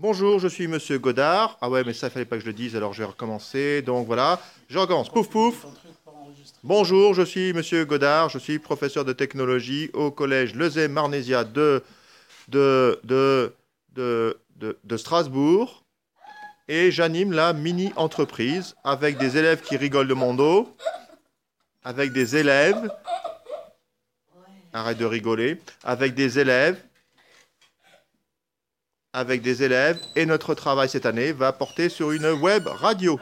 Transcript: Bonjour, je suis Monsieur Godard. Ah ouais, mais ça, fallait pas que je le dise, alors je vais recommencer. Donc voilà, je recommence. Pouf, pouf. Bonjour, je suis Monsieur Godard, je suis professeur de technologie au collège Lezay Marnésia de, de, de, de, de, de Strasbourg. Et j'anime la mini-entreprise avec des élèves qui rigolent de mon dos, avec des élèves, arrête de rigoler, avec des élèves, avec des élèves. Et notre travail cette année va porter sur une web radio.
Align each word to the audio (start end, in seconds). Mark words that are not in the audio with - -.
Bonjour, 0.00 0.38
je 0.38 0.46
suis 0.46 0.68
Monsieur 0.68 1.00
Godard. 1.00 1.58
Ah 1.60 1.68
ouais, 1.68 1.82
mais 1.82 1.92
ça, 1.92 2.08
fallait 2.08 2.24
pas 2.24 2.36
que 2.36 2.42
je 2.42 2.46
le 2.46 2.52
dise, 2.52 2.76
alors 2.76 2.92
je 2.92 3.00
vais 3.00 3.08
recommencer. 3.08 3.82
Donc 3.82 4.06
voilà, 4.06 4.40
je 4.68 4.78
recommence. 4.78 5.08
Pouf, 5.08 5.28
pouf. 5.28 5.66
Bonjour, 6.62 7.14
je 7.14 7.22
suis 7.22 7.52
Monsieur 7.52 7.84
Godard, 7.84 8.28
je 8.28 8.38
suis 8.38 8.60
professeur 8.60 9.04
de 9.04 9.12
technologie 9.12 9.90
au 9.94 10.12
collège 10.12 10.54
Lezay 10.54 10.86
Marnésia 10.86 11.42
de, 11.42 11.82
de, 12.46 13.00
de, 13.02 13.52
de, 13.96 14.38
de, 14.54 14.78
de 14.84 14.96
Strasbourg. 14.96 15.82
Et 16.68 16.92
j'anime 16.92 17.32
la 17.32 17.52
mini-entreprise 17.52 18.76
avec 18.84 19.18
des 19.18 19.36
élèves 19.36 19.62
qui 19.62 19.76
rigolent 19.76 20.06
de 20.06 20.14
mon 20.14 20.32
dos, 20.32 20.76
avec 21.82 22.12
des 22.12 22.36
élèves, 22.36 22.88
arrête 24.72 24.98
de 24.98 25.06
rigoler, 25.06 25.60
avec 25.82 26.14
des 26.14 26.38
élèves, 26.38 26.80
avec 29.12 29.42
des 29.42 29.62
élèves. 29.62 29.98
Et 30.16 30.26
notre 30.26 30.54
travail 30.54 30.88
cette 30.88 31.06
année 31.06 31.32
va 31.32 31.52
porter 31.52 31.88
sur 31.88 32.12
une 32.12 32.26
web 32.26 32.66
radio. 32.66 33.18